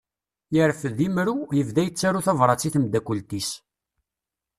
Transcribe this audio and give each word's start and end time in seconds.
Yerfed 0.55 0.97
imru, 1.07 1.35
yebda 1.57 1.81
yettaru 1.83 2.21
tabrat 2.25 2.65
i 2.67 2.69
tmeddakelt-is. 2.73 3.49